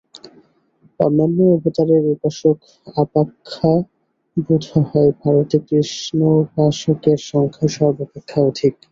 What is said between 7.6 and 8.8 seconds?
সর্বাপেক্ষা অধিক।